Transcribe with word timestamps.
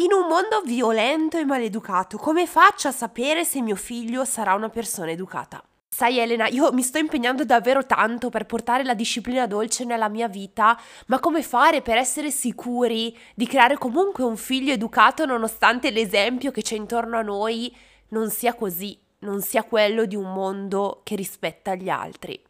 In 0.00 0.14
un 0.14 0.28
mondo 0.28 0.62
violento 0.62 1.36
e 1.36 1.44
maleducato, 1.44 2.16
come 2.16 2.46
faccio 2.46 2.88
a 2.88 2.90
sapere 2.90 3.44
se 3.44 3.60
mio 3.60 3.76
figlio 3.76 4.24
sarà 4.24 4.54
una 4.54 4.70
persona 4.70 5.10
educata? 5.10 5.62
Sai 5.90 6.18
Elena, 6.18 6.46
io 6.46 6.72
mi 6.72 6.80
sto 6.80 6.96
impegnando 6.96 7.44
davvero 7.44 7.84
tanto 7.84 8.30
per 8.30 8.46
portare 8.46 8.82
la 8.82 8.94
disciplina 8.94 9.46
dolce 9.46 9.84
nella 9.84 10.08
mia 10.08 10.26
vita, 10.26 10.80
ma 11.08 11.18
come 11.18 11.42
fare 11.42 11.82
per 11.82 11.98
essere 11.98 12.30
sicuri 12.30 13.14
di 13.34 13.46
creare 13.46 13.76
comunque 13.76 14.24
un 14.24 14.38
figlio 14.38 14.72
educato 14.72 15.26
nonostante 15.26 15.90
l'esempio 15.90 16.50
che 16.50 16.62
c'è 16.62 16.76
intorno 16.76 17.18
a 17.18 17.22
noi 17.22 17.70
non 18.08 18.30
sia 18.30 18.54
così, 18.54 18.98
non 19.18 19.42
sia 19.42 19.64
quello 19.64 20.06
di 20.06 20.16
un 20.16 20.32
mondo 20.32 21.02
che 21.04 21.14
rispetta 21.14 21.74
gli 21.74 21.90
altri? 21.90 22.42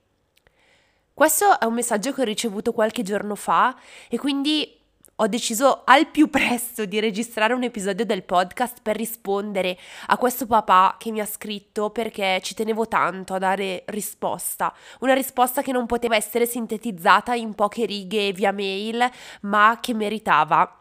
Questo 1.12 1.58
è 1.58 1.64
un 1.64 1.74
messaggio 1.74 2.12
che 2.12 2.20
ho 2.20 2.24
ricevuto 2.24 2.72
qualche 2.72 3.02
giorno 3.02 3.34
fa 3.34 3.76
e 4.08 4.18
quindi 4.18 4.79
ho 5.22 5.26
deciso 5.26 5.82
al 5.84 6.06
più 6.06 6.30
presto 6.30 6.86
di 6.86 6.98
registrare 6.98 7.52
un 7.52 7.62
episodio 7.62 8.06
del 8.06 8.22
podcast 8.22 8.78
per 8.80 8.96
rispondere 8.96 9.78
a 10.06 10.16
questo 10.16 10.46
papà 10.46 10.96
che 10.98 11.10
mi 11.10 11.20
ha 11.20 11.26
scritto 11.26 11.90
perché 11.90 12.40
ci 12.42 12.54
tenevo 12.54 12.88
tanto 12.88 13.34
a 13.34 13.38
dare 13.38 13.84
risposta. 13.88 14.74
Una 15.00 15.12
risposta 15.12 15.60
che 15.60 15.72
non 15.72 15.84
poteva 15.84 16.16
essere 16.16 16.46
sintetizzata 16.46 17.34
in 17.34 17.54
poche 17.54 17.84
righe 17.84 18.32
via 18.32 18.50
mail, 18.50 19.06
ma 19.42 19.76
che 19.78 19.92
meritava 19.92 20.74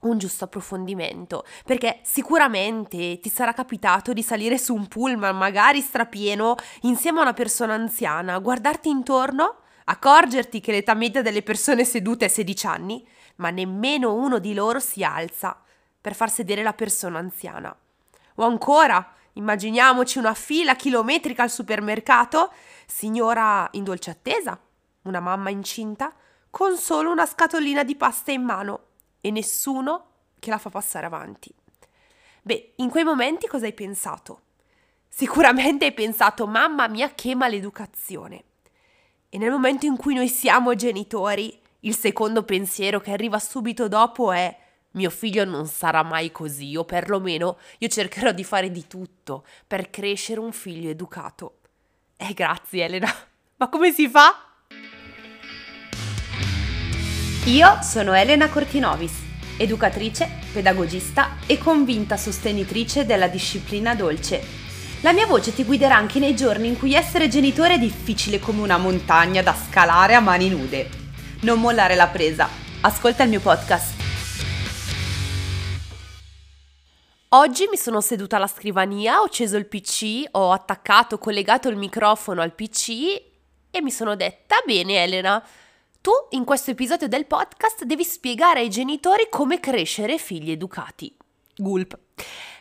un 0.00 0.18
giusto 0.18 0.44
approfondimento, 0.44 1.44
perché 1.64 2.00
sicuramente 2.02 3.20
ti 3.20 3.30
sarà 3.30 3.52
capitato 3.52 4.12
di 4.12 4.24
salire 4.24 4.58
su 4.58 4.74
un 4.74 4.88
pullman, 4.88 5.36
magari 5.36 5.80
strapieno, 5.80 6.56
insieme 6.80 7.20
a 7.20 7.22
una 7.22 7.32
persona 7.32 7.74
anziana, 7.74 8.40
guardarti 8.40 8.88
intorno, 8.88 9.60
accorgerti 9.84 10.60
che 10.60 10.72
l'età 10.72 10.94
media 10.94 11.22
delle 11.22 11.42
persone 11.42 11.84
sedute 11.84 12.24
è 12.24 12.28
16 12.28 12.66
anni 12.66 13.06
ma 13.36 13.50
nemmeno 13.50 14.14
uno 14.14 14.38
di 14.38 14.54
loro 14.54 14.80
si 14.80 15.02
alza 15.02 15.60
per 16.00 16.14
far 16.14 16.30
sedere 16.30 16.62
la 16.62 16.74
persona 16.74 17.18
anziana. 17.18 17.74
O 18.36 18.44
ancora, 18.44 19.14
immaginiamoci 19.34 20.18
una 20.18 20.34
fila 20.34 20.76
chilometrica 20.76 21.42
al 21.42 21.50
supermercato, 21.50 22.52
signora 22.86 23.68
in 23.72 23.84
dolce 23.84 24.10
attesa, 24.10 24.58
una 25.02 25.20
mamma 25.20 25.50
incinta, 25.50 26.12
con 26.50 26.76
solo 26.76 27.10
una 27.10 27.26
scatolina 27.26 27.82
di 27.82 27.96
pasta 27.96 28.32
in 28.32 28.42
mano 28.42 28.80
e 29.20 29.30
nessuno 29.30 30.06
che 30.38 30.50
la 30.50 30.58
fa 30.58 30.70
passare 30.70 31.06
avanti. 31.06 31.52
Beh, 32.42 32.74
in 32.76 32.90
quei 32.90 33.04
momenti 33.04 33.48
cosa 33.48 33.64
hai 33.64 33.72
pensato? 33.72 34.42
Sicuramente 35.08 35.86
hai 35.86 35.92
pensato, 35.92 36.46
mamma 36.46 36.86
mia, 36.88 37.14
che 37.14 37.34
maleducazione. 37.34 38.44
E 39.30 39.38
nel 39.38 39.50
momento 39.50 39.86
in 39.86 39.96
cui 39.96 40.14
noi 40.14 40.28
siamo 40.28 40.74
genitori, 40.74 41.60
il 41.84 41.96
secondo 41.96 42.42
pensiero 42.44 43.00
che 43.00 43.12
arriva 43.12 43.38
subito 43.38 43.88
dopo 43.88 44.32
è 44.32 44.56
mio 44.92 45.10
figlio 45.10 45.44
non 45.44 45.66
sarà 45.66 46.02
mai 46.02 46.30
così, 46.30 46.76
o 46.76 46.84
perlomeno 46.84 47.58
io 47.78 47.88
cercherò 47.88 48.32
di 48.32 48.44
fare 48.44 48.70
di 48.70 48.86
tutto 48.86 49.44
per 49.66 49.90
crescere 49.90 50.40
un 50.40 50.52
figlio 50.52 50.88
educato. 50.88 51.58
Eh, 52.16 52.32
grazie 52.32 52.84
Elena. 52.84 53.12
Ma 53.56 53.68
come 53.68 53.92
si 53.92 54.08
fa? 54.08 54.50
Io 57.46 57.78
sono 57.82 58.14
Elena 58.14 58.48
Cortinovis, 58.48 59.20
educatrice, 59.58 60.28
pedagogista 60.52 61.38
e 61.46 61.58
convinta 61.58 62.16
sostenitrice 62.16 63.04
della 63.04 63.28
disciplina 63.28 63.94
dolce. 63.94 64.62
La 65.02 65.12
mia 65.12 65.26
voce 65.26 65.52
ti 65.52 65.64
guiderà 65.64 65.96
anche 65.96 66.18
nei 66.18 66.34
giorni 66.34 66.68
in 66.68 66.78
cui 66.78 66.94
essere 66.94 67.28
genitore 67.28 67.74
è 67.74 67.78
difficile 67.78 68.38
come 68.38 68.62
una 68.62 68.78
montagna 68.78 69.42
da 69.42 69.54
scalare 69.54 70.14
a 70.14 70.20
mani 70.20 70.48
nude 70.48 71.02
non 71.44 71.60
mollare 71.60 71.94
la 71.94 72.08
presa. 72.08 72.48
Ascolta 72.80 73.22
il 73.22 73.28
mio 73.28 73.40
podcast. 73.40 74.02
Oggi 77.28 77.66
mi 77.68 77.76
sono 77.76 78.00
seduta 78.00 78.36
alla 78.36 78.46
scrivania, 78.46 79.20
ho 79.20 79.24
acceso 79.24 79.56
il 79.58 79.66
PC, 79.66 80.24
ho 80.30 80.52
attaccato, 80.52 81.18
collegato 81.18 81.68
il 81.68 81.76
microfono 81.76 82.40
al 82.40 82.54
PC 82.54 82.88
e 83.70 83.82
mi 83.82 83.90
sono 83.90 84.16
detta, 84.16 84.62
bene 84.64 85.02
Elena, 85.02 85.44
tu 86.00 86.12
in 86.30 86.44
questo 86.44 86.70
episodio 86.70 87.08
del 87.08 87.26
podcast 87.26 87.84
devi 87.84 88.04
spiegare 88.04 88.60
ai 88.60 88.70
genitori 88.70 89.26
come 89.28 89.60
crescere 89.60 90.16
figli 90.16 90.50
educati. 90.50 91.14
Gulp. 91.56 91.98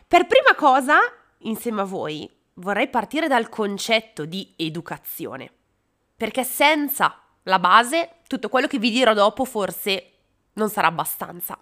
Per 0.08 0.28
prima 0.28 0.56
cosa, 0.56 0.98
insieme 1.40 1.82
a 1.82 1.86
voi, 1.86 2.30
vorrei 2.56 2.90
partire 2.90 3.28
dal 3.28 3.48
concetto 3.48 4.26
di 4.26 4.54
educazione. 4.58 5.52
Perché 6.18 6.44
senza 6.44 7.23
la 7.44 7.60
base, 7.60 8.22
tutto 8.28 8.50
quello 8.50 8.68
che 8.68 8.80
vi 8.80 8.90
dirò 8.90 9.14
dopo 9.14 9.46
forse 9.46 10.12
non 10.54 10.70
sarà 10.70 10.88
abbastanza. 10.88 11.58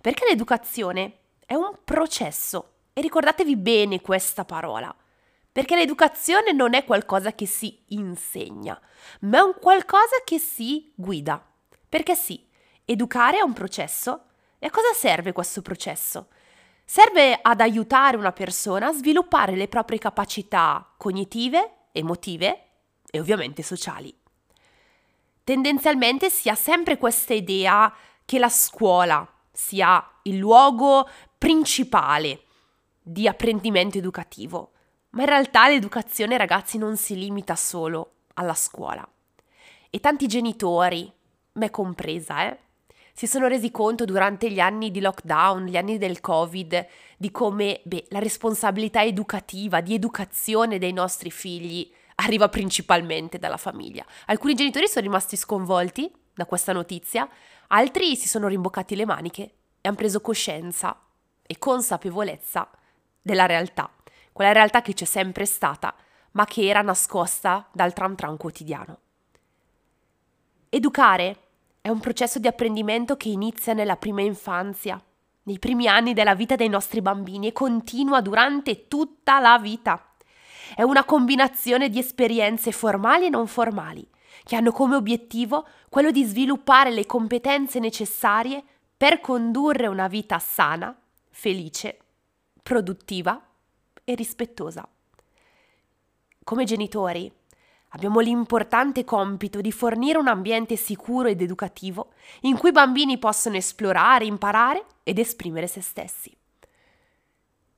Perché 0.00 0.24
l'educazione 0.26 1.18
è 1.44 1.54
un 1.54 1.78
processo 1.84 2.72
e 2.92 3.00
ricordatevi 3.00 3.56
bene 3.56 4.00
questa 4.00 4.44
parola. 4.44 4.94
Perché 5.50 5.76
l'educazione 5.76 6.52
non 6.52 6.74
è 6.74 6.84
qualcosa 6.84 7.32
che 7.32 7.46
si 7.46 7.82
insegna, 7.88 8.80
ma 9.20 9.38
è 9.38 9.40
un 9.40 9.54
qualcosa 9.60 10.22
che 10.24 10.38
si 10.38 10.92
guida. 10.94 11.44
Perché 11.88 12.14
sì, 12.14 12.46
educare 12.84 13.38
è 13.38 13.42
un 13.42 13.52
processo. 13.52 14.24
E 14.58 14.66
a 14.66 14.70
cosa 14.70 14.92
serve 14.94 15.32
questo 15.32 15.62
processo? 15.62 16.28
Serve 16.84 17.38
ad 17.40 17.60
aiutare 17.60 18.16
una 18.16 18.32
persona 18.32 18.88
a 18.88 18.92
sviluppare 18.92 19.56
le 19.56 19.68
proprie 19.68 19.98
capacità 19.98 20.94
cognitive, 20.96 21.88
emotive 21.92 22.62
e 23.10 23.20
ovviamente 23.20 23.62
sociali 23.62 24.17
tendenzialmente 25.48 26.28
si 26.28 26.50
ha 26.50 26.54
sempre 26.54 26.98
questa 26.98 27.32
idea 27.32 27.90
che 28.26 28.38
la 28.38 28.50
scuola 28.50 29.26
sia 29.50 30.06
il 30.24 30.36
luogo 30.36 31.08
principale 31.38 32.42
di 33.00 33.26
apprendimento 33.26 33.96
educativo, 33.96 34.72
ma 35.12 35.22
in 35.22 35.28
realtà 35.28 35.66
l'educazione 35.66 36.36
ragazzi 36.36 36.76
non 36.76 36.98
si 36.98 37.16
limita 37.16 37.56
solo 37.56 38.16
alla 38.34 38.52
scuola. 38.52 39.08
E 39.88 40.00
tanti 40.00 40.26
genitori, 40.26 41.10
me 41.52 41.70
compresa, 41.70 42.44
eh, 42.44 42.58
si 43.14 43.26
sono 43.26 43.46
resi 43.46 43.70
conto 43.70 44.04
durante 44.04 44.50
gli 44.50 44.60
anni 44.60 44.90
di 44.90 45.00
lockdown, 45.00 45.64
gli 45.64 45.78
anni 45.78 45.96
del 45.96 46.20
Covid, 46.20 46.86
di 47.16 47.30
come 47.30 47.80
beh, 47.84 48.08
la 48.10 48.18
responsabilità 48.18 49.02
educativa, 49.02 49.80
di 49.80 49.94
educazione 49.94 50.76
dei 50.76 50.92
nostri 50.92 51.30
figli 51.30 51.90
arriva 52.20 52.48
principalmente 52.48 53.38
dalla 53.38 53.56
famiglia. 53.56 54.04
Alcuni 54.26 54.54
genitori 54.54 54.88
sono 54.88 55.04
rimasti 55.04 55.36
sconvolti 55.36 56.10
da 56.34 56.46
questa 56.46 56.72
notizia, 56.72 57.28
altri 57.68 58.16
si 58.16 58.28
sono 58.28 58.48
rimboccati 58.48 58.96
le 58.96 59.04
maniche 59.04 59.42
e 59.80 59.88
hanno 59.88 59.96
preso 59.96 60.20
coscienza 60.20 60.98
e 61.42 61.58
consapevolezza 61.58 62.68
della 63.20 63.46
realtà, 63.46 63.90
quella 64.32 64.52
realtà 64.52 64.82
che 64.82 64.94
c'è 64.94 65.04
sempre 65.04 65.44
stata, 65.44 65.94
ma 66.32 66.44
che 66.44 66.66
era 66.66 66.82
nascosta 66.82 67.68
dal 67.72 67.92
tram 67.92 68.14
tram 68.14 68.36
quotidiano. 68.36 68.98
Educare 70.68 71.36
è 71.80 71.88
un 71.88 72.00
processo 72.00 72.38
di 72.38 72.46
apprendimento 72.46 73.16
che 73.16 73.28
inizia 73.28 73.72
nella 73.72 73.96
prima 73.96 74.20
infanzia, 74.20 75.02
nei 75.44 75.58
primi 75.58 75.86
anni 75.86 76.12
della 76.12 76.34
vita 76.34 76.56
dei 76.56 76.68
nostri 76.68 77.00
bambini 77.00 77.48
e 77.48 77.52
continua 77.52 78.20
durante 78.20 78.86
tutta 78.86 79.40
la 79.40 79.58
vita. 79.58 80.07
È 80.74 80.82
una 80.82 81.04
combinazione 81.04 81.88
di 81.88 81.98
esperienze 81.98 82.72
formali 82.72 83.26
e 83.26 83.30
non 83.30 83.46
formali, 83.46 84.06
che 84.44 84.56
hanno 84.56 84.72
come 84.72 84.96
obiettivo 84.96 85.66
quello 85.88 86.10
di 86.10 86.24
sviluppare 86.24 86.90
le 86.90 87.06
competenze 87.06 87.78
necessarie 87.78 88.62
per 88.96 89.20
condurre 89.20 89.86
una 89.86 90.08
vita 90.08 90.38
sana, 90.38 90.96
felice, 91.30 91.98
produttiva 92.62 93.40
e 94.04 94.14
rispettosa. 94.14 94.88
Come 96.44 96.64
genitori 96.64 97.30
abbiamo 97.90 98.20
l'importante 98.20 99.04
compito 99.04 99.60
di 99.60 99.72
fornire 99.72 100.18
un 100.18 100.28
ambiente 100.28 100.76
sicuro 100.76 101.28
ed 101.28 101.40
educativo 101.40 102.12
in 102.40 102.56
cui 102.56 102.70
i 102.70 102.72
bambini 102.72 103.18
possono 103.18 103.56
esplorare, 103.56 104.24
imparare 104.24 104.84
ed 105.02 105.18
esprimere 105.18 105.66
se 105.66 105.80
stessi. 105.80 106.34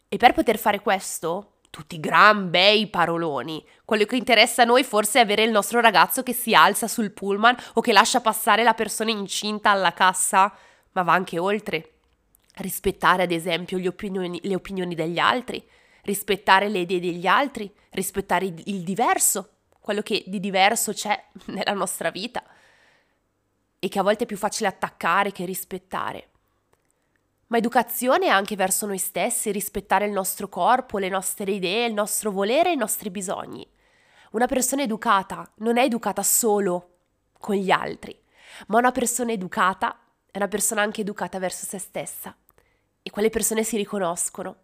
E 0.08 0.16
per 0.16 0.32
poter 0.32 0.58
fare 0.58 0.80
questo 0.80 1.58
tutti 1.70 2.00
gran 2.00 2.50
bei 2.50 2.88
paroloni. 2.88 3.64
Quello 3.84 4.04
che 4.04 4.16
interessa 4.16 4.62
a 4.62 4.66
noi 4.66 4.84
forse 4.84 5.20
è 5.20 5.22
avere 5.22 5.44
il 5.44 5.50
nostro 5.50 5.80
ragazzo 5.80 6.22
che 6.22 6.32
si 6.32 6.54
alza 6.54 6.88
sul 6.88 7.12
pullman 7.12 7.56
o 7.74 7.80
che 7.80 7.92
lascia 7.92 8.20
passare 8.20 8.62
la 8.62 8.74
persona 8.74 9.10
incinta 9.10 9.70
alla 9.70 9.92
cassa, 9.92 10.52
ma 10.92 11.02
va 11.02 11.12
anche 11.12 11.38
oltre. 11.38 11.94
Rispettare 12.56 13.22
ad 13.22 13.30
esempio 13.30 13.80
opinioni, 13.88 14.40
le 14.42 14.54
opinioni 14.56 14.94
degli 14.94 15.18
altri, 15.18 15.64
rispettare 16.02 16.68
le 16.68 16.80
idee 16.80 17.00
degli 17.00 17.26
altri, 17.26 17.72
rispettare 17.90 18.46
il 18.46 18.82
diverso, 18.82 19.58
quello 19.80 20.02
che 20.02 20.24
di 20.26 20.40
diverso 20.40 20.92
c'è 20.92 21.24
nella 21.46 21.72
nostra 21.72 22.10
vita. 22.10 22.42
E 23.78 23.88
che 23.88 23.98
a 23.98 24.02
volte 24.02 24.24
è 24.24 24.26
più 24.26 24.36
facile 24.36 24.68
attaccare 24.68 25.32
che 25.32 25.46
rispettare 25.46 26.30
ma 27.50 27.56
educazione 27.56 28.28
anche 28.28 28.54
verso 28.54 28.86
noi 28.86 28.98
stessi, 28.98 29.50
rispettare 29.50 30.06
il 30.06 30.12
nostro 30.12 30.48
corpo, 30.48 30.98
le 30.98 31.08
nostre 31.08 31.50
idee, 31.50 31.86
il 31.86 31.94
nostro 31.94 32.30
volere 32.30 32.70
e 32.70 32.74
i 32.74 32.76
nostri 32.76 33.10
bisogni. 33.10 33.68
Una 34.32 34.46
persona 34.46 34.82
educata 34.82 35.50
non 35.56 35.76
è 35.76 35.82
educata 35.82 36.22
solo 36.22 36.98
con 37.38 37.56
gli 37.56 37.72
altri, 37.72 38.16
ma 38.68 38.78
una 38.78 38.92
persona 38.92 39.32
educata 39.32 39.98
è 40.30 40.36
una 40.36 40.46
persona 40.46 40.82
anche 40.82 41.00
educata 41.00 41.40
verso 41.40 41.66
se 41.66 41.78
stessa 41.78 42.36
e 43.02 43.10
quelle 43.10 43.30
persone 43.30 43.64
si 43.64 43.76
riconoscono, 43.76 44.58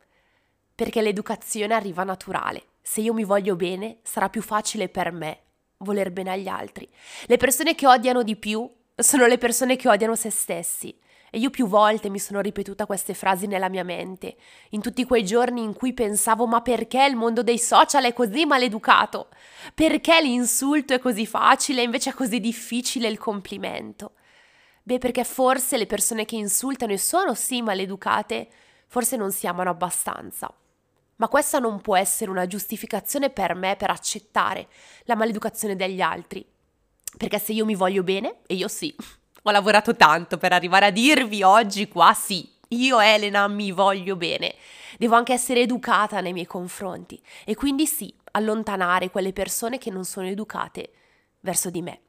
perché 0.73 1.03
l'educazione 1.03 1.75
arriva 1.75 2.05
naturale. 2.05 2.67
Se 2.83 3.01
io 3.01 3.15
mi 3.15 3.25
voglio 3.25 3.57
bene, 3.57 3.99
sarà 4.05 4.29
più 4.29 4.43
facile 4.43 4.89
per 4.89 5.11
me 5.11 5.41
voler 5.79 6.13
bene 6.13 6.31
agli 6.31 6.47
altri. 6.47 6.89
Le 7.27 7.37
persone 7.37 7.75
che 7.75 7.89
odiano 7.89 8.23
di 8.23 8.37
più 8.37 8.71
sono 8.95 9.27
le 9.27 9.39
persone 9.39 9.75
che 9.75 9.89
odiano 9.89 10.15
se 10.15 10.31
stessi. 10.31 10.97
E 11.31 11.39
io 11.39 11.51
più 11.51 11.67
volte 11.67 12.09
mi 12.09 12.19
sono 12.19 12.41
ripetuta 12.41 12.87
queste 12.87 13.15
frasi 13.15 13.47
nella 13.47 13.69
mia 13.69 13.85
mente, 13.85 14.37
in 14.71 14.81
tutti 14.81 15.05
quei 15.05 15.25
giorni 15.25 15.63
in 15.63 15.75
cui 15.75 15.93
pensavo 15.93 16.47
ma 16.47 16.63
perché 16.63 17.05
il 17.05 17.17
mondo 17.17 17.43
dei 17.43 17.59
social 17.59 18.05
è 18.05 18.13
così 18.13 18.47
maleducato? 18.47 19.29
Perché 19.75 20.21
l'insulto 20.21 20.95
è 20.95 20.99
così 20.99 21.27
facile 21.27 21.81
e 21.81 21.85
invece 21.85 22.11
è 22.11 22.15
così 22.15 22.41
difficile 22.41 23.09
il 23.09 23.19
complimento? 23.19 24.13
Beh, 24.83 24.99
perché 24.99 25.25
forse 25.25 25.77
le 25.77 25.87
persone 25.87 26.25
che 26.25 26.37
insultano 26.37 26.93
e 26.93 26.99
sono 26.99 27.35
sì 27.35 27.61
maleducate, 27.61 28.49
forse 28.87 29.17
non 29.17 29.33
si 29.33 29.49
amano 29.49 29.71
abbastanza. 29.71 30.49
Ma 31.17 31.29
questa 31.29 31.59
non 31.59 31.81
può 31.81 31.97
essere 31.97 32.31
una 32.31 32.47
giustificazione 32.47 33.31
per 33.31 33.55
me 33.55 33.75
per 33.77 33.91
accettare 33.91 34.69
la 35.05 35.17
maleducazione 35.17 35.75
degli 35.75 36.01
altri. 36.01 36.47
Perché 37.17 37.39
se 37.39 37.53
io 37.53 37.65
mi 37.65 37.75
voglio 37.75 38.03
bene, 38.03 38.43
e 38.47 38.55
io 38.55 38.69
sì, 38.69 38.95
ho 39.49 39.53
lavorato 39.53 39.95
tanto 39.95 40.39
per 40.39 40.53
arrivare 40.53 40.87
a 40.87 40.91
dirvi 40.91 41.45
oggi 41.45 41.87
qua 41.87 42.13
sì, 42.15 42.51
io 42.69 42.99
Elena 42.99 43.47
mi 43.47 43.71
voglio 43.71 44.17
bene. 44.17 44.57
Devo 44.99 45.15
anche 45.15 45.33
essere 45.33 45.61
educata 45.61 46.21
nei 46.21 46.33
miei 46.33 46.47
confronti 46.47 47.21
e 47.45 47.55
quindi 47.55 47.87
sì, 47.87 48.13
allontanare 48.33 49.09
quelle 49.09 49.33
persone 49.33 49.79
che 49.79 49.91
non 49.91 50.05
sono 50.05 50.27
educate 50.27 50.91
verso 51.41 51.71
di 51.71 51.81
me. 51.81 52.01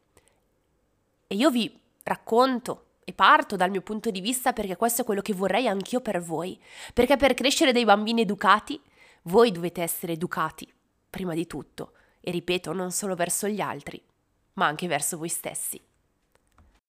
E 1.28 1.36
io 1.36 1.52
vi 1.52 1.80
racconto 2.02 2.86
e 3.04 3.14
parto 3.14 3.56
dal 3.56 3.70
mio 3.70 3.82
punto 3.82 4.10
di 4.10 4.20
vista 4.20 4.52
perché 4.52 4.76
questo 4.76 5.04
è 5.04 5.06
quello 5.06 5.22
che 5.22 5.34
vorrei 5.34 5.68
anch'io 5.68 6.02
per 6.02 6.20
voi. 6.20 6.60
Perché 6.92 7.18
per 7.18 7.36
crescere 7.36 7.72
dei 7.72 7.86
bambini 7.86 8.22
educati, 8.22 8.82
voi 9.24 9.52
dovete 9.52 9.84
essere 9.84 10.14
educati, 10.14 10.68
prima 11.08 11.36
di 11.36 11.46
tutto. 11.46 11.92
E 12.20 12.32
ripeto, 12.32 12.74
non 12.74 12.92
solo 12.92 13.14
verso 13.14 13.48
gli 13.48 13.62
altri, 13.62 14.02
ma 14.54 14.66
anche 14.66 14.88
verso 14.88 15.20
voi 15.20 15.30
stessi. 15.30 15.80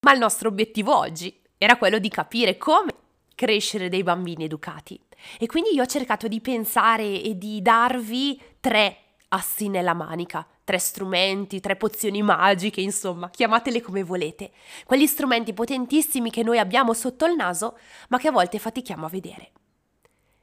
Ma 0.01 0.13
il 0.13 0.19
nostro 0.19 0.47
obiettivo 0.47 0.95
oggi 0.95 1.41
era 1.57 1.77
quello 1.77 1.99
di 1.99 2.09
capire 2.09 2.57
come 2.57 2.93
crescere 3.35 3.89
dei 3.89 4.03
bambini 4.03 4.45
educati. 4.45 4.99
E 5.37 5.45
quindi 5.45 5.73
io 5.73 5.83
ho 5.83 5.85
cercato 5.85 6.27
di 6.27 6.39
pensare 6.39 7.21
e 7.21 7.37
di 7.37 7.61
darvi 7.61 8.41
tre 8.59 8.97
assi 9.29 9.67
nella 9.67 9.93
manica, 9.93 10.47
tre 10.63 10.79
strumenti, 10.79 11.59
tre 11.59 11.75
pozioni 11.75 12.21
magiche, 12.21 12.81
insomma, 12.81 13.29
chiamatele 13.29 13.81
come 13.81 14.03
volete. 14.03 14.51
Quegli 14.85 15.05
strumenti 15.05 15.53
potentissimi 15.53 16.31
che 16.31 16.43
noi 16.43 16.59
abbiamo 16.59 16.93
sotto 16.93 17.25
il 17.25 17.35
naso, 17.35 17.77
ma 18.09 18.17
che 18.17 18.29
a 18.29 18.31
volte 18.31 18.57
fatichiamo 18.57 19.05
a 19.05 19.09
vedere. 19.09 19.51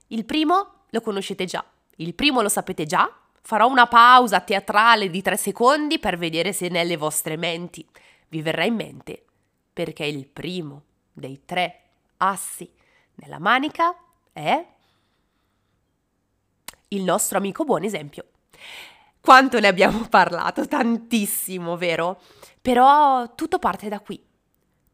Il 0.08 0.25
primo 0.25 0.85
lo 0.91 1.00
conoscete 1.00 1.47
già, 1.47 1.64
il 1.97 2.14
primo 2.14 2.43
lo 2.43 2.49
sapete 2.49 2.85
già. 2.85 3.11
Farò 3.41 3.69
una 3.69 3.87
pausa 3.87 4.41
teatrale 4.41 5.08
di 5.08 5.23
tre 5.23 5.37
secondi 5.37 5.99
per 5.99 6.19
vedere 6.19 6.53
se 6.53 6.69
nelle 6.69 6.97
vostre 6.97 7.37
menti 7.37 7.87
vi 8.29 8.43
verrà 8.43 8.64
in 8.64 8.75
mente 8.75 9.26
perché 9.76 10.06
il 10.06 10.26
primo 10.26 10.84
dei 11.12 11.43
tre 11.44 11.82
assi 12.17 12.67
nella 13.17 13.38
manica 13.38 13.94
è 14.32 14.67
il 16.88 17.02
nostro 17.02 17.37
amico 17.37 17.62
buon 17.64 17.84
esempio. 17.84 18.25
Quanto 19.20 19.61
ne 19.61 19.67
abbiamo 19.67 19.99
parlato? 20.08 20.67
Tantissimo, 20.67 21.76
vero? 21.76 22.23
Però 22.62 23.34
tutto 23.34 23.58
parte 23.58 23.90
da 23.90 24.00
qui. 24.00 24.19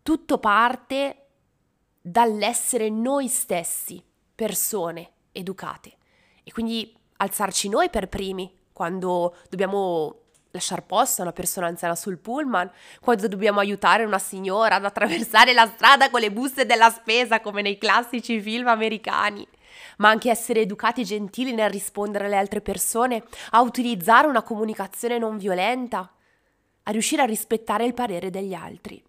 Tutto 0.02 0.38
parte 0.38 1.26
dall'essere 2.00 2.88
noi 2.88 3.28
stessi, 3.28 4.02
persone 4.34 5.12
educate. 5.30 5.92
E 6.42 6.50
quindi 6.50 6.92
alzarci 7.18 7.68
noi 7.68 7.88
per 7.88 8.08
primi, 8.08 8.52
quando 8.72 9.36
dobbiamo 9.48 10.21
lasciare 10.52 10.82
posto 10.82 11.22
a 11.22 11.24
una 11.24 11.32
persona 11.32 11.66
anziana 11.66 11.96
sul 11.96 12.18
pullman, 12.18 12.70
quando 13.00 13.26
dobbiamo 13.26 13.60
aiutare 13.60 14.04
una 14.04 14.18
signora 14.18 14.74
ad 14.76 14.84
attraversare 14.84 15.54
la 15.54 15.66
strada 15.66 16.10
con 16.10 16.20
le 16.20 16.30
buste 16.30 16.66
della 16.66 16.90
spesa 16.90 17.40
come 17.40 17.62
nei 17.62 17.78
classici 17.78 18.38
film 18.40 18.68
americani, 18.68 19.46
ma 19.96 20.10
anche 20.10 20.30
essere 20.30 20.60
educati 20.60 21.00
e 21.00 21.04
gentili 21.04 21.54
nel 21.54 21.70
rispondere 21.70 22.26
alle 22.26 22.36
altre 22.36 22.60
persone, 22.60 23.24
a 23.50 23.62
utilizzare 23.62 24.26
una 24.26 24.42
comunicazione 24.42 25.16
non 25.16 25.38
violenta, 25.38 26.12
a 26.82 26.90
riuscire 26.90 27.22
a 27.22 27.26
rispettare 27.26 27.86
il 27.86 27.94
parere 27.94 28.28
degli 28.28 28.52
altri. 28.52 29.02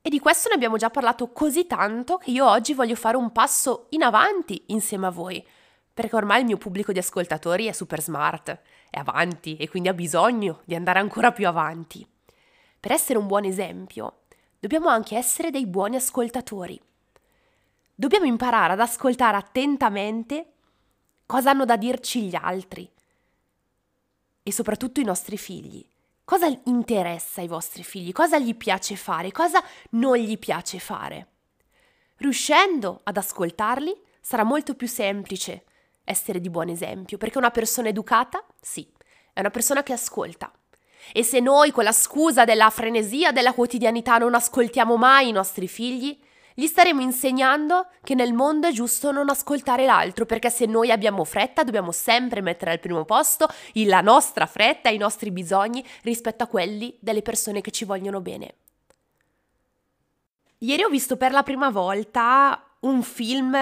E 0.00 0.08
di 0.08 0.20
questo 0.20 0.48
ne 0.48 0.54
abbiamo 0.54 0.78
già 0.78 0.88
parlato 0.88 1.32
così 1.32 1.66
tanto 1.66 2.16
che 2.16 2.30
io 2.30 2.48
oggi 2.48 2.72
voglio 2.72 2.96
fare 2.96 3.18
un 3.18 3.30
passo 3.30 3.86
in 3.90 4.02
avanti 4.02 4.64
insieme 4.68 5.06
a 5.06 5.10
voi, 5.10 5.46
perché 5.92 6.16
ormai 6.16 6.40
il 6.40 6.46
mio 6.46 6.56
pubblico 6.56 6.92
di 6.92 6.98
ascoltatori 6.98 7.66
è 7.66 7.72
super 7.72 8.00
smart 8.00 8.58
è 8.92 8.98
avanti 8.98 9.56
e 9.56 9.70
quindi 9.70 9.88
ha 9.88 9.94
bisogno 9.94 10.60
di 10.66 10.74
andare 10.74 10.98
ancora 10.98 11.32
più 11.32 11.48
avanti. 11.48 12.06
Per 12.78 12.92
essere 12.92 13.18
un 13.18 13.26
buon 13.26 13.44
esempio, 13.44 14.24
dobbiamo 14.60 14.90
anche 14.90 15.16
essere 15.16 15.50
dei 15.50 15.66
buoni 15.66 15.96
ascoltatori. 15.96 16.78
Dobbiamo 17.94 18.26
imparare 18.26 18.74
ad 18.74 18.80
ascoltare 18.80 19.38
attentamente 19.38 20.52
cosa 21.24 21.48
hanno 21.48 21.64
da 21.64 21.78
dirci 21.78 22.24
gli 22.24 22.34
altri 22.34 22.86
e 24.42 24.52
soprattutto 24.52 25.00
i 25.00 25.04
nostri 25.04 25.38
figli. 25.38 25.82
Cosa 26.22 26.54
interessa 26.64 27.40
ai 27.40 27.48
vostri 27.48 27.82
figli? 27.84 28.12
Cosa 28.12 28.38
gli 28.38 28.54
piace 28.54 28.96
fare? 28.96 29.32
Cosa 29.32 29.64
non 29.92 30.16
gli 30.16 30.38
piace 30.38 30.78
fare? 30.78 31.28
Riuscendo 32.16 33.00
ad 33.04 33.16
ascoltarli 33.16 33.98
sarà 34.20 34.44
molto 34.44 34.74
più 34.74 34.86
semplice 34.86 35.64
essere 36.04 36.40
di 36.40 36.50
buon 36.50 36.68
esempio, 36.68 37.18
perché 37.18 37.38
una 37.38 37.50
persona 37.50 37.88
educata, 37.88 38.44
sì, 38.60 38.86
è 39.32 39.40
una 39.40 39.50
persona 39.50 39.82
che 39.82 39.92
ascolta. 39.92 40.50
E 41.12 41.24
se 41.24 41.40
noi 41.40 41.72
con 41.72 41.84
la 41.84 41.92
scusa 41.92 42.44
della 42.44 42.70
frenesia 42.70 43.32
della 43.32 43.52
quotidianità 43.52 44.18
non 44.18 44.34
ascoltiamo 44.34 44.96
mai 44.96 45.28
i 45.28 45.32
nostri 45.32 45.66
figli, 45.66 46.18
gli 46.54 46.66
staremo 46.66 47.00
insegnando 47.00 47.86
che 48.02 48.14
nel 48.14 48.34
mondo 48.34 48.68
è 48.68 48.72
giusto 48.72 49.10
non 49.10 49.30
ascoltare 49.30 49.86
l'altro, 49.86 50.26
perché 50.26 50.50
se 50.50 50.66
noi 50.66 50.90
abbiamo 50.90 51.24
fretta 51.24 51.64
dobbiamo 51.64 51.92
sempre 51.92 52.40
mettere 52.40 52.72
al 52.72 52.80
primo 52.80 53.04
posto 53.04 53.48
la 53.72 54.00
nostra 54.00 54.46
fretta 54.46 54.90
e 54.90 54.94
i 54.94 54.98
nostri 54.98 55.30
bisogni 55.30 55.84
rispetto 56.02 56.44
a 56.44 56.46
quelli 56.46 56.96
delle 57.00 57.22
persone 57.22 57.60
che 57.60 57.70
ci 57.70 57.84
vogliono 57.84 58.20
bene. 58.20 58.54
Ieri 60.58 60.84
ho 60.84 60.88
visto 60.88 61.16
per 61.16 61.32
la 61.32 61.42
prima 61.42 61.70
volta 61.70 62.62
un 62.80 63.02
film 63.02 63.56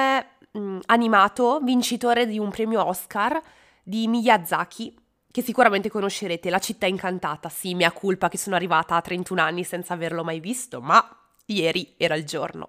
mh, 0.52 0.58
mm, 0.58 0.78
animato 0.86 1.60
vincitore 1.62 2.26
di 2.26 2.38
un 2.38 2.50
premio 2.50 2.84
Oscar 2.84 3.40
di 3.82 4.06
Miyazaki, 4.08 4.94
che 5.30 5.42
sicuramente 5.42 5.90
conoscerete, 5.90 6.50
La 6.50 6.58
città 6.58 6.86
incantata. 6.86 7.48
Sì, 7.48 7.74
mia 7.74 7.92
colpa 7.92 8.28
che 8.28 8.38
sono 8.38 8.56
arrivata 8.56 8.96
a 8.96 9.00
31 9.00 9.40
anni 9.40 9.64
senza 9.64 9.94
averlo 9.94 10.24
mai 10.24 10.40
visto, 10.40 10.80
ma 10.80 11.16
ieri 11.46 11.94
era 11.96 12.14
il 12.14 12.24
giorno. 12.24 12.68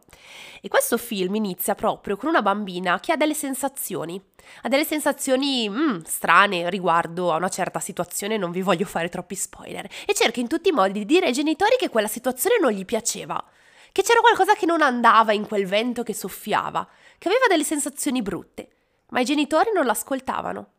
E 0.62 0.67
questo 0.67 0.98
film 0.98 1.36
inizia 1.36 1.75
proprio 1.75 2.17
con 2.17 2.29
una 2.29 2.41
bambina 2.41 3.00
che 3.00 3.12
ha 3.12 3.17
delle 3.17 3.34
sensazioni, 3.34 4.22
ha 4.63 4.70
delle 4.70 4.86
sensazioni 4.86 5.70
mm, 5.70 6.01
strane 6.03 6.70
riguardo 6.70 7.32
a 7.32 7.38
una 7.38 7.50
certa 7.50 7.79
situazione, 7.79 8.38
non 8.38 8.51
vi 8.51 8.62
voglio 8.62 8.86
fare 8.86 9.10
troppi 9.10 9.36
spoiler, 9.36 9.88
e 10.05 10.13
cerca 10.13 10.39
in 10.39 10.48
tutti 10.48 10.70
i 10.70 10.74
modi 10.74 10.94
di 10.94 11.05
dire 11.05 11.27
ai 11.27 11.34
genitori 11.34 11.75
che 11.77 11.89
quella 11.89 12.08
situazione 12.08 12.58
non 12.60 12.72
gli 12.72 12.86
piaceva, 12.86 13.44
che 13.91 14.03
c'era 14.03 14.20
qualcosa 14.20 14.53
che 14.53 14.65
non 14.65 14.82
andava 14.82 15.34
in 15.34 15.46
quel 15.46 15.65
vento 15.65 16.03
che 16.03 16.13
soffiava, 16.13 16.88
che 17.22 17.28
aveva 17.28 17.46
delle 17.48 17.63
sensazioni 17.63 18.24
brutte, 18.24 18.70
ma 19.10 19.20
i 19.20 19.25
genitori 19.25 19.70
non 19.72 19.86
l'ascoltavano. 19.86 20.72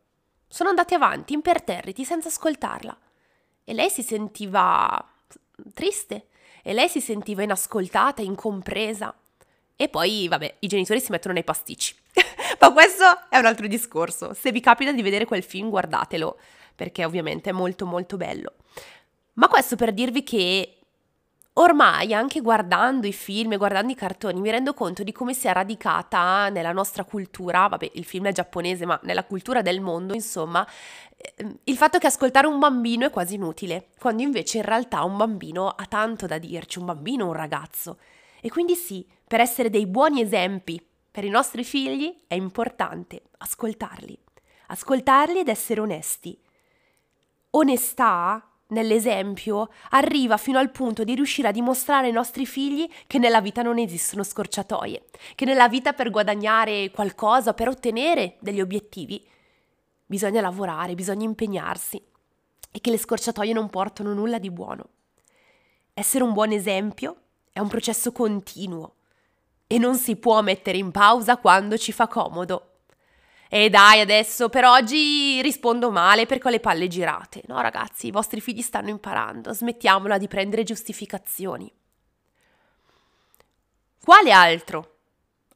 Sono 0.48 0.70
andati 0.70 0.92
avanti, 0.92 1.34
imperterriti, 1.34 2.04
senza 2.04 2.26
ascoltarla. 2.26 2.98
E 3.62 3.72
lei 3.72 3.88
si 3.88 4.02
sentiva 4.02 5.08
triste, 5.72 6.26
e 6.64 6.72
lei 6.72 6.88
si 6.88 7.00
sentiva 7.00 7.44
inascoltata, 7.44 8.22
incompresa. 8.22 9.14
E 9.76 9.88
poi, 9.88 10.26
vabbè, 10.26 10.56
i 10.58 10.66
genitori 10.66 10.98
si 10.98 11.12
mettono 11.12 11.34
nei 11.34 11.44
pasticci. 11.44 11.94
ma 12.58 12.72
questo 12.72 13.04
è 13.28 13.38
un 13.38 13.46
altro 13.46 13.68
discorso. 13.68 14.34
Se 14.34 14.50
vi 14.50 14.58
capita 14.58 14.90
di 14.90 15.02
vedere 15.02 15.26
quel 15.26 15.44
film, 15.44 15.68
guardatelo, 15.70 16.40
perché 16.74 17.04
ovviamente 17.04 17.50
è 17.50 17.52
molto 17.52 17.86
molto 17.86 18.16
bello. 18.16 18.54
Ma 19.34 19.46
questo 19.46 19.76
per 19.76 19.92
dirvi 19.92 20.24
che 20.24 20.78
Ormai, 21.56 22.14
anche 22.14 22.40
guardando 22.40 23.06
i 23.06 23.12
film 23.12 23.52
e 23.52 23.56
guardando 23.58 23.92
i 23.92 23.94
cartoni, 23.94 24.40
mi 24.40 24.50
rendo 24.50 24.72
conto 24.72 25.02
di 25.02 25.12
come 25.12 25.34
sia 25.34 25.52
radicata 25.52 26.48
nella 26.48 26.72
nostra 26.72 27.04
cultura, 27.04 27.66
vabbè, 27.66 27.90
il 27.94 28.06
film 28.06 28.26
è 28.28 28.32
giapponese, 28.32 28.86
ma 28.86 28.98
nella 29.02 29.24
cultura 29.24 29.60
del 29.60 29.82
mondo, 29.82 30.14
insomma, 30.14 30.66
ehm, 31.36 31.58
il 31.64 31.76
fatto 31.76 31.98
che 31.98 32.06
ascoltare 32.06 32.46
un 32.46 32.58
bambino 32.58 33.04
è 33.04 33.10
quasi 33.10 33.34
inutile, 33.34 33.88
quando 33.98 34.22
invece 34.22 34.58
in 34.58 34.64
realtà 34.64 35.04
un 35.04 35.18
bambino 35.18 35.68
ha 35.68 35.84
tanto 35.86 36.24
da 36.26 36.38
dirci, 36.38 36.78
un 36.78 36.86
bambino, 36.86 37.26
un 37.26 37.34
ragazzo. 37.34 37.98
E 38.40 38.48
quindi 38.48 38.74
sì, 38.74 39.06
per 39.26 39.40
essere 39.40 39.68
dei 39.68 39.86
buoni 39.86 40.22
esempi 40.22 40.82
per 41.10 41.24
i 41.24 41.28
nostri 41.28 41.64
figli 41.64 42.14
è 42.26 42.34
importante 42.34 43.24
ascoltarli, 43.38 44.18
ascoltarli 44.68 45.40
ed 45.40 45.48
essere 45.48 45.80
onesti. 45.80 46.38
Onestà 47.50 48.51
nell'esempio, 48.72 49.70
arriva 49.90 50.36
fino 50.36 50.58
al 50.58 50.70
punto 50.70 51.04
di 51.04 51.14
riuscire 51.14 51.48
a 51.48 51.52
dimostrare 51.52 52.08
ai 52.08 52.12
nostri 52.12 52.44
figli 52.44 52.88
che 53.06 53.18
nella 53.18 53.40
vita 53.40 53.62
non 53.62 53.78
esistono 53.78 54.22
scorciatoie, 54.22 55.04
che 55.34 55.44
nella 55.44 55.68
vita 55.68 55.92
per 55.92 56.10
guadagnare 56.10 56.90
qualcosa, 56.90 57.54
per 57.54 57.68
ottenere 57.68 58.36
degli 58.40 58.60
obiettivi, 58.60 59.24
bisogna 60.04 60.40
lavorare, 60.40 60.94
bisogna 60.94 61.24
impegnarsi 61.24 62.02
e 62.70 62.80
che 62.80 62.90
le 62.90 62.98
scorciatoie 62.98 63.52
non 63.52 63.68
portano 63.68 64.12
nulla 64.12 64.38
di 64.38 64.50
buono. 64.50 64.88
Essere 65.94 66.24
un 66.24 66.32
buon 66.32 66.52
esempio 66.52 67.16
è 67.52 67.60
un 67.60 67.68
processo 67.68 68.12
continuo 68.12 68.94
e 69.66 69.78
non 69.78 69.96
si 69.96 70.16
può 70.16 70.40
mettere 70.42 70.78
in 70.78 70.90
pausa 70.90 71.36
quando 71.36 71.76
ci 71.76 71.92
fa 71.92 72.08
comodo. 72.08 72.71
E 73.54 73.68
dai, 73.68 74.00
adesso 74.00 74.48
per 74.48 74.64
oggi 74.64 75.42
rispondo 75.42 75.90
male 75.90 76.24
perché 76.24 76.48
ho 76.48 76.50
le 76.50 76.58
palle 76.58 76.88
girate. 76.88 77.42
No, 77.48 77.60
ragazzi, 77.60 78.06
i 78.06 78.10
vostri 78.10 78.40
figli 78.40 78.62
stanno 78.62 78.88
imparando, 78.88 79.52
smettiamola 79.52 80.16
di 80.16 80.26
prendere 80.26 80.62
giustificazioni. 80.62 81.70
Quale 84.02 84.32
altro 84.32 84.96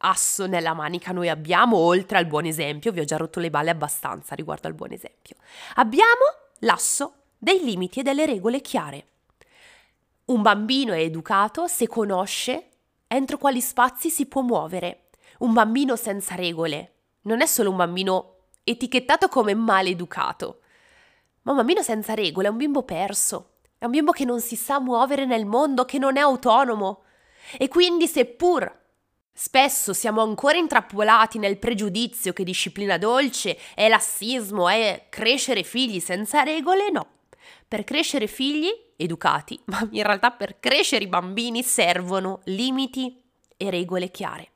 asso 0.00 0.46
nella 0.46 0.74
manica 0.74 1.10
noi 1.12 1.30
abbiamo, 1.30 1.78
oltre 1.78 2.18
al 2.18 2.26
buon 2.26 2.44
esempio? 2.44 2.92
Vi 2.92 3.00
ho 3.00 3.04
già 3.04 3.16
rotto 3.16 3.40
le 3.40 3.48
balle 3.48 3.70
abbastanza 3.70 4.34
riguardo 4.34 4.68
al 4.68 4.74
buon 4.74 4.92
esempio. 4.92 5.36
Abbiamo 5.76 6.52
l'asso 6.58 7.14
dei 7.38 7.64
limiti 7.64 8.00
e 8.00 8.02
delle 8.02 8.26
regole 8.26 8.60
chiare. 8.60 9.06
Un 10.26 10.42
bambino 10.42 10.92
è 10.92 11.00
educato 11.00 11.66
se 11.66 11.88
conosce 11.88 12.68
entro 13.06 13.38
quali 13.38 13.62
spazi 13.62 14.10
si 14.10 14.26
può 14.26 14.42
muovere. 14.42 15.08
Un 15.38 15.54
bambino 15.54 15.96
senza 15.96 16.34
regole 16.34 16.90
non 17.26 17.40
è 17.40 17.46
solo 17.46 17.70
un 17.70 17.76
bambino 17.76 18.34
etichettato 18.64 19.28
come 19.28 19.54
maleducato, 19.54 20.60
ma 21.42 21.52
un 21.52 21.58
bambino 21.58 21.82
senza 21.82 22.14
regole 22.14 22.48
è 22.48 22.50
un 22.50 22.56
bimbo 22.56 22.82
perso, 22.82 23.50
è 23.78 23.84
un 23.84 23.90
bimbo 23.90 24.10
che 24.10 24.24
non 24.24 24.40
si 24.40 24.56
sa 24.56 24.80
muovere 24.80 25.26
nel 25.26 25.46
mondo, 25.46 25.84
che 25.84 25.98
non 25.98 26.16
è 26.16 26.20
autonomo. 26.20 27.02
E 27.56 27.68
quindi 27.68 28.08
seppur 28.08 28.84
spesso 29.32 29.92
siamo 29.92 30.22
ancora 30.22 30.56
intrappolati 30.56 31.38
nel 31.38 31.58
pregiudizio 31.58 32.32
che 32.32 32.42
disciplina 32.42 32.96
dolce 32.96 33.58
è 33.74 33.88
lassismo, 33.88 34.68
è 34.68 35.06
crescere 35.08 35.62
figli 35.62 36.00
senza 36.00 36.42
regole, 36.42 36.90
no. 36.90 37.06
Per 37.68 37.84
crescere 37.84 38.26
figli 38.26 38.68
educati, 38.96 39.60
ma 39.66 39.86
in 39.90 40.02
realtà 40.02 40.30
per 40.30 40.58
crescere 40.58 41.04
i 41.04 41.08
bambini 41.08 41.62
servono 41.62 42.40
limiti 42.44 43.22
e 43.56 43.70
regole 43.70 44.10
chiare. 44.10 44.52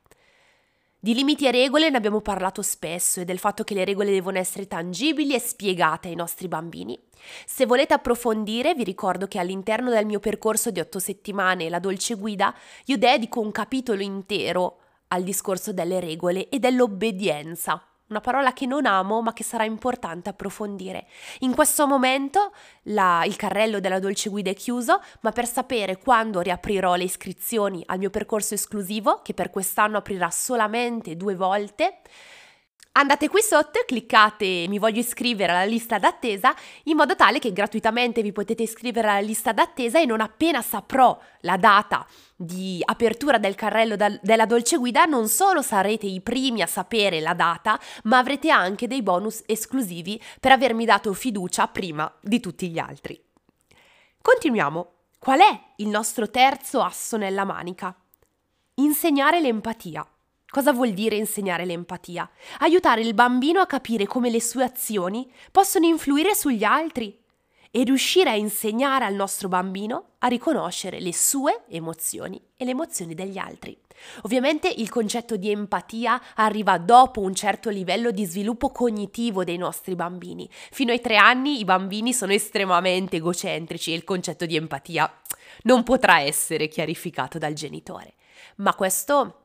Di 1.03 1.15
limiti 1.15 1.47
e 1.47 1.51
regole 1.51 1.89
ne 1.89 1.97
abbiamo 1.97 2.21
parlato 2.21 2.61
spesso 2.61 3.21
e 3.21 3.25
del 3.25 3.39
fatto 3.39 3.63
che 3.63 3.73
le 3.73 3.85
regole 3.85 4.11
devono 4.11 4.37
essere 4.37 4.67
tangibili 4.67 5.33
e 5.33 5.39
spiegate 5.39 6.09
ai 6.09 6.13
nostri 6.13 6.47
bambini. 6.47 6.95
Se 7.43 7.65
volete 7.65 7.95
approfondire, 7.95 8.75
vi 8.75 8.83
ricordo 8.83 9.25
che 9.25 9.39
all'interno 9.39 9.89
del 9.89 10.05
mio 10.05 10.19
percorso 10.19 10.69
di 10.69 10.79
otto 10.79 10.99
settimane, 10.99 11.69
la 11.69 11.79
dolce 11.79 12.13
guida, 12.13 12.53
io 12.85 12.99
dedico 12.99 13.39
un 13.39 13.51
capitolo 13.51 14.03
intero 14.03 14.77
al 15.07 15.23
discorso 15.23 15.73
delle 15.73 15.99
regole 15.99 16.49
e 16.49 16.59
dell'obbedienza 16.59 17.83
una 18.11 18.21
parola 18.21 18.53
che 18.53 18.65
non 18.65 18.85
amo 18.85 19.21
ma 19.21 19.33
che 19.33 19.43
sarà 19.43 19.63
importante 19.63 20.29
approfondire. 20.29 21.07
In 21.39 21.55
questo 21.55 21.87
momento 21.87 22.51
la, 22.83 23.23
il 23.25 23.35
carrello 23.35 23.79
della 23.79 23.99
dolce 23.99 24.29
guida 24.29 24.51
è 24.51 24.53
chiuso, 24.53 25.01
ma 25.21 25.31
per 25.31 25.47
sapere 25.47 25.97
quando 25.97 26.41
riaprirò 26.41 26.95
le 26.95 27.05
iscrizioni 27.05 27.81
al 27.87 27.97
mio 27.97 28.09
percorso 28.09 28.53
esclusivo, 28.53 29.21
che 29.23 29.33
per 29.33 29.49
quest'anno 29.49 29.97
aprirà 29.97 30.29
solamente 30.29 31.15
due 31.15 31.35
volte, 31.35 32.01
Andate 32.93 33.29
qui 33.29 33.41
sotto 33.41 33.79
e 33.79 33.85
cliccate 33.85 34.65
mi 34.67 34.77
voglio 34.77 34.99
iscrivere 34.99 35.53
alla 35.53 35.63
lista 35.63 35.97
d'attesa 35.97 36.53
in 36.83 36.97
modo 36.97 37.15
tale 37.15 37.39
che 37.39 37.53
gratuitamente 37.53 38.21
vi 38.21 38.33
potete 38.33 38.63
iscrivere 38.63 39.07
alla 39.07 39.25
lista 39.25 39.53
d'attesa 39.53 40.01
e 40.01 40.05
non 40.05 40.19
appena 40.19 40.61
saprò 40.61 41.17
la 41.41 41.55
data 41.55 42.05
di 42.35 42.81
apertura 42.83 43.37
del 43.37 43.55
carrello 43.55 43.95
da, 43.95 44.09
della 44.21 44.45
dolce 44.45 44.75
guida 44.75 45.05
non 45.05 45.29
solo 45.29 45.61
sarete 45.61 46.05
i 46.05 46.19
primi 46.19 46.61
a 46.61 46.67
sapere 46.67 47.21
la 47.21 47.33
data 47.33 47.79
ma 48.03 48.17
avrete 48.17 48.49
anche 48.49 48.87
dei 48.87 49.01
bonus 49.01 49.41
esclusivi 49.45 50.21
per 50.41 50.51
avermi 50.51 50.83
dato 50.83 51.13
fiducia 51.13 51.67
prima 51.67 52.13
di 52.19 52.41
tutti 52.41 52.69
gli 52.69 52.77
altri. 52.77 53.17
Continuiamo. 54.21 54.93
Qual 55.17 55.39
è 55.39 55.59
il 55.77 55.87
nostro 55.87 56.29
terzo 56.29 56.81
asso 56.81 57.15
nella 57.15 57.45
manica? 57.45 57.95
Insegnare 58.75 59.39
l'empatia. 59.39 60.05
Cosa 60.51 60.73
vuol 60.73 60.91
dire 60.91 61.15
insegnare 61.15 61.63
l'empatia? 61.63 62.29
Aiutare 62.59 62.99
il 62.99 63.13
bambino 63.13 63.61
a 63.61 63.65
capire 63.65 64.05
come 64.05 64.29
le 64.29 64.41
sue 64.41 64.65
azioni 64.65 65.31
possono 65.49 65.85
influire 65.85 66.35
sugli 66.35 66.65
altri 66.65 67.17
e 67.71 67.83
riuscire 67.83 68.31
a 68.31 68.35
insegnare 68.35 69.05
al 69.05 69.13
nostro 69.13 69.47
bambino 69.47 70.15
a 70.19 70.27
riconoscere 70.27 70.99
le 70.99 71.13
sue 71.13 71.61
emozioni 71.69 72.37
e 72.57 72.65
le 72.65 72.71
emozioni 72.71 73.13
degli 73.13 73.37
altri. 73.37 73.79
Ovviamente 74.23 74.67
il 74.67 74.89
concetto 74.89 75.37
di 75.37 75.49
empatia 75.49 76.21
arriva 76.35 76.77
dopo 76.77 77.21
un 77.21 77.33
certo 77.33 77.69
livello 77.69 78.11
di 78.11 78.25
sviluppo 78.25 78.71
cognitivo 78.71 79.45
dei 79.45 79.55
nostri 79.55 79.95
bambini. 79.95 80.49
Fino 80.51 80.91
ai 80.91 80.99
tre 80.99 81.15
anni 81.15 81.61
i 81.61 81.63
bambini 81.63 82.11
sono 82.11 82.33
estremamente 82.33 83.15
egocentrici 83.15 83.93
e 83.93 83.95
il 83.95 84.03
concetto 84.03 84.45
di 84.45 84.57
empatia 84.57 85.09
non 85.63 85.83
potrà 85.83 86.19
essere 86.19 86.67
chiarificato 86.67 87.37
dal 87.37 87.53
genitore. 87.53 88.15
Ma 88.57 88.75
questo 88.75 89.40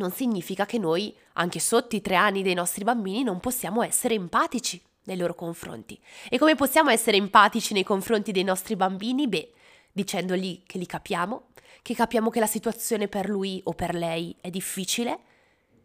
non 0.00 0.10
significa 0.10 0.64
che 0.64 0.78
noi, 0.78 1.14
anche 1.34 1.60
sotto 1.60 1.94
i 1.94 2.00
tre 2.00 2.16
anni 2.16 2.42
dei 2.42 2.54
nostri 2.54 2.82
bambini, 2.84 3.22
non 3.22 3.38
possiamo 3.38 3.82
essere 3.82 4.14
empatici 4.14 4.82
nei 5.04 5.18
loro 5.18 5.34
confronti. 5.34 6.00
E 6.28 6.38
come 6.38 6.54
possiamo 6.54 6.88
essere 6.88 7.18
empatici 7.18 7.74
nei 7.74 7.84
confronti 7.84 8.32
dei 8.32 8.42
nostri 8.42 8.76
bambini? 8.76 9.28
Beh, 9.28 9.52
dicendogli 9.92 10.62
che 10.64 10.78
li 10.78 10.86
capiamo, 10.86 11.48
che 11.82 11.94
capiamo 11.94 12.30
che 12.30 12.40
la 12.40 12.46
situazione 12.46 13.08
per 13.08 13.28
lui 13.28 13.60
o 13.64 13.74
per 13.74 13.94
lei 13.94 14.34
è 14.40 14.48
difficile 14.48 15.18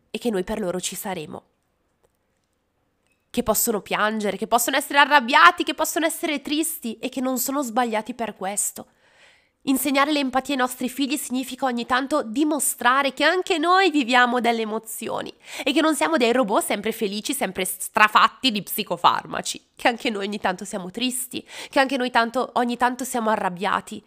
e 0.10 0.18
che 0.18 0.30
noi 0.30 0.46
per 0.46 0.60
loro 0.60 0.80
ci 0.80 0.96
saremo. 0.96 1.44
Che 3.30 3.44
possono 3.44 3.82
piangere, 3.82 4.38
che 4.38 4.48
possono 4.48 4.78
essere 4.78 5.00
arrabbiati, 5.00 5.66
che 5.66 5.74
possono 5.74 6.06
essere 6.06 6.42
tristi 6.42 6.98
e 7.00 7.10
che 7.10 7.20
non 7.20 7.38
sono 7.38 7.62
sbagliati 7.62 8.14
per 8.14 8.34
questo. 8.34 8.88
Insegnare 9.68 10.12
l'empatia 10.12 10.54
ai 10.54 10.60
nostri 10.60 10.90
figli 10.90 11.18
significa 11.18 11.66
ogni 11.66 11.88
tanto 11.88 12.22
dimostrare 12.22 13.14
che 13.14 13.24
anche 13.24 13.58
noi 13.58 13.90
viviamo 13.90 14.40
delle 14.40 14.62
emozioni 14.62 15.34
e 15.64 15.74
che 15.74 15.82
non 15.82 15.96
siamo 15.96 16.18
dei 16.18 16.32
robot 16.32 16.64
sempre 16.64 16.92
felici, 16.92 17.34
sempre 17.34 17.66
strafatti 17.66 18.52
di 18.52 18.62
psicofarmaci, 18.62 19.70
che 19.76 19.88
anche 19.88 20.12
noi 20.12 20.28
ogni 20.28 20.40
tanto 20.40 20.66
siamo 20.66 20.92
tristi, 20.92 21.44
che 21.70 21.80
anche 21.80 21.98
noi 21.98 22.12
tanto, 22.12 22.52
ogni 22.56 22.78
tanto 22.78 23.04
siamo 23.06 23.32
arrabbiati, 23.32 24.04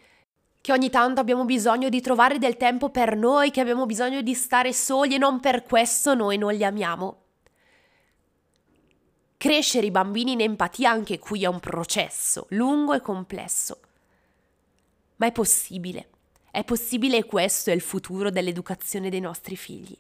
che 0.61 0.73
ogni 0.73 0.91
tanto 0.91 1.21
abbiamo 1.21 1.45
bisogno 1.45 1.89
di 1.89 2.01
trovare 2.01 2.39
del 2.39 2.57
tempo 2.57 2.91
per 2.91 3.17
noi, 3.17 3.51
che 3.51 3.61
abbiamo 3.61 3.85
bisogno 3.85 4.21
di 4.21 4.35
stare 4.35 4.73
soli 4.73 5.17
e 5.17 5.19
non 5.19 5.41
per 5.41 5.65
questo 5.65 6.15
noi 6.15 6.39
non 6.39 6.55
li 6.55 6.65
amiamo. 6.65 7.23
Crescere 9.37 9.87
i 9.87 9.91
bambini 9.91 10.33
in 10.33 10.41
empatia 10.41 10.91
anche 10.91 11.19
qui 11.19 11.43
è 11.43 11.47
un 11.47 11.59
processo 11.59 12.47
lungo 12.51 12.95
e 12.95 13.01
complesso 13.01 13.81
ma 15.19 15.27
è 15.27 15.33
possibile. 15.33 16.09
È 16.51 16.65
possibile 16.65 17.19
e 17.19 17.25
questo 17.25 17.71
è 17.71 17.75
il 17.75 17.81
futuro 17.81 18.31
dell'educazione 18.31 19.11
dei 19.11 19.21
nostri 19.21 19.57
figli. 19.57 19.97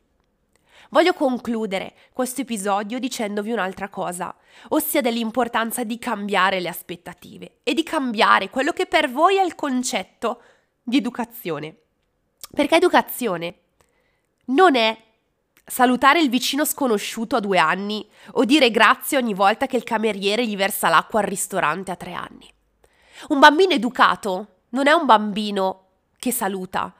Voglio 0.90 1.12
concludere 1.12 1.94
questo 2.12 2.40
episodio 2.40 2.98
dicendovi 2.98 3.52
un'altra 3.52 3.90
cosa, 3.90 4.34
ossia 4.68 5.02
dell'importanza 5.02 5.84
di 5.84 5.98
cambiare 5.98 6.60
le 6.60 6.68
aspettative 6.68 7.58
e 7.62 7.74
di 7.74 7.82
cambiare 7.82 8.48
quello 8.48 8.72
che 8.72 8.86
per 8.86 9.10
voi 9.10 9.36
è 9.36 9.44
il 9.44 9.54
concetto 9.54 10.40
di 10.82 10.96
educazione. 10.96 11.76
Perché 12.50 12.76
educazione 12.76 13.56
non 14.46 14.76
è 14.76 14.96
salutare 15.66 16.20
il 16.20 16.30
vicino 16.30 16.64
sconosciuto 16.64 17.36
a 17.36 17.40
due 17.40 17.58
anni 17.58 18.08
o 18.32 18.44
dire 18.44 18.70
grazie 18.70 19.18
ogni 19.18 19.34
volta 19.34 19.66
che 19.66 19.76
il 19.76 19.84
cameriere 19.84 20.46
gli 20.46 20.56
versa 20.56 20.88
l'acqua 20.88 21.20
al 21.20 21.26
ristorante 21.26 21.90
a 21.90 21.96
tre 21.96 22.14
anni. 22.14 22.50
Un 23.28 23.38
bambino 23.38 23.74
educato 23.74 24.57
non 24.70 24.86
è 24.86 24.92
un 24.92 25.06
bambino 25.06 25.84
che 26.18 26.32
saluta. 26.32 26.92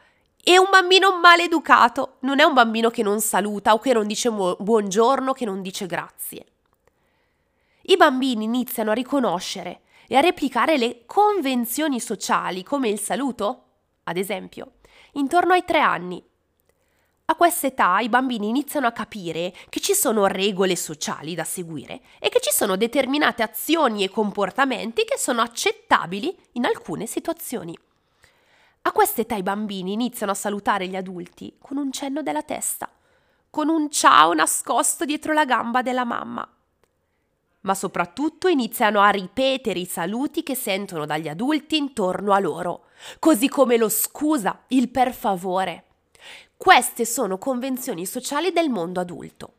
E 0.42 0.58
un 0.58 0.68
bambino 0.70 1.18
maleducato 1.18 2.16
non 2.20 2.40
è 2.40 2.44
un 2.44 2.54
bambino 2.54 2.90
che 2.90 3.02
non 3.02 3.20
saluta 3.20 3.74
o 3.74 3.78
che 3.78 3.92
non 3.92 4.06
dice 4.06 4.30
buongiorno, 4.30 5.32
che 5.32 5.44
non 5.44 5.60
dice 5.60 5.86
grazie. 5.86 6.46
I 7.82 7.96
bambini 7.96 8.44
iniziano 8.44 8.90
a 8.90 8.94
riconoscere 8.94 9.80
e 10.06 10.16
a 10.16 10.20
replicare 10.20 10.78
le 10.78 11.04
convenzioni 11.06 12.00
sociali 12.00 12.62
come 12.62 12.88
il 12.88 12.98
saluto, 12.98 13.64
ad 14.04 14.16
esempio, 14.16 14.72
intorno 15.12 15.52
ai 15.52 15.64
tre 15.64 15.80
anni. 15.80 16.22
A 17.30 17.34
quest'età 17.34 17.98
i 17.98 18.08
bambini 18.08 18.48
iniziano 18.48 18.86
a 18.86 18.92
capire 18.92 19.52
che 19.68 19.80
ci 19.80 19.92
sono 19.92 20.24
regole 20.26 20.74
sociali 20.76 21.34
da 21.34 21.44
seguire 21.44 22.00
e 22.20 22.30
che 22.30 22.40
ci 22.40 22.50
sono 22.50 22.74
determinate 22.74 23.42
azioni 23.42 24.02
e 24.02 24.08
comportamenti 24.08 25.04
che 25.04 25.18
sono 25.18 25.42
accettabili 25.42 26.34
in 26.52 26.64
alcune 26.64 27.04
situazioni. 27.04 27.78
A 28.80 28.92
quest'età 28.92 29.34
i 29.34 29.42
bambini 29.42 29.92
iniziano 29.92 30.32
a 30.32 30.34
salutare 30.34 30.88
gli 30.88 30.96
adulti 30.96 31.54
con 31.60 31.76
un 31.76 31.92
cenno 31.92 32.22
della 32.22 32.42
testa, 32.42 32.88
con 33.50 33.68
un 33.68 33.90
ciao 33.90 34.32
nascosto 34.32 35.04
dietro 35.04 35.34
la 35.34 35.44
gamba 35.44 35.82
della 35.82 36.06
mamma. 36.06 36.50
ma 37.60 37.74
soprattutto 37.74 38.48
iniziano 38.48 39.00
a 39.00 39.10
ripetere 39.10 39.78
i 39.78 39.84
saluti 39.84 40.42
che 40.42 40.54
sentono 40.54 41.04
dagli 41.04 41.28
adulti 41.28 41.76
intorno 41.76 42.32
a 42.32 42.38
loro, 42.38 42.86
così 43.18 43.48
come 43.48 43.76
lo 43.76 43.90
scusa, 43.90 44.64
il 44.68 44.88
per 44.88 45.12
favore. 45.12 45.87
Queste 46.58 47.06
sono 47.06 47.38
convenzioni 47.38 48.04
sociali 48.04 48.50
del 48.50 48.68
mondo 48.68 48.98
adulto. 48.98 49.52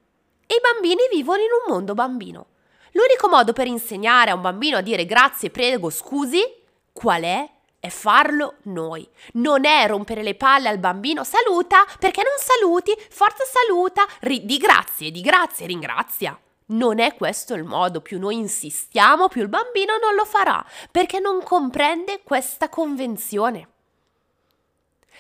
E 0.46 0.56
i 0.56 0.62
bambini 0.62 1.08
vivono 1.10 1.40
in 1.40 1.48
un 1.66 1.74
mondo 1.74 1.94
bambino. 1.94 2.48
L'unico 2.92 3.30
modo 3.30 3.54
per 3.54 3.68
insegnare 3.68 4.32
a 4.32 4.36
un 4.36 4.42
bambino 4.42 4.76
a 4.76 4.82
dire 4.82 5.06
grazie, 5.06 5.50
prego, 5.50 5.90
scusi, 5.90 6.44
qual 6.92 7.24
è? 7.24 7.50
È 7.80 7.88
farlo 7.88 8.56
noi. 8.64 9.08
Non 9.36 9.64
è 9.64 9.88
rompere 9.88 10.24
le 10.24 10.36
palle 10.36 10.68
al 10.68 10.78
bambino, 10.78 11.24
saluta, 11.24 11.86
perché 11.98 12.22
non 12.22 12.34
saluti, 12.38 12.94
forza 13.10 13.46
saluta, 13.46 14.06
ri- 14.20 14.44
di 14.46 14.58
grazie, 14.58 15.10
di 15.10 15.22
grazie, 15.22 15.68
ringrazia. 15.68 16.38
Non 16.66 17.00
è 17.00 17.16
questo 17.16 17.54
il 17.54 17.64
modo, 17.64 18.02
più 18.02 18.20
noi 18.20 18.36
insistiamo, 18.36 19.30
più 19.30 19.42
il 19.42 19.48
bambino 19.48 19.98
non 19.98 20.16
lo 20.16 20.26
farà, 20.26 20.64
perché 20.92 21.22
non 21.22 21.42
comprende 21.44 22.20
questa 22.24 22.68
convenzione. 22.68 23.70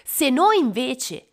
Se 0.03 0.29
noi 0.29 0.59
invece 0.59 1.28